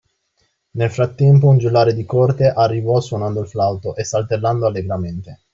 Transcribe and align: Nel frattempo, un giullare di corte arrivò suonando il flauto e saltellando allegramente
Nel 0.71 0.89
frattempo, 0.89 1.47
un 1.47 1.59
giullare 1.59 1.93
di 1.93 2.05
corte 2.05 2.49
arrivò 2.49 2.99
suonando 2.99 3.39
il 3.41 3.47
flauto 3.47 3.95
e 3.95 4.03
saltellando 4.03 4.65
allegramente 4.65 5.41